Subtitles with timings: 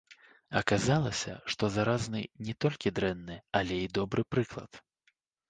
[0.59, 4.83] Аказалася, што заразны не толькі дрэнны, але і добры прыклад.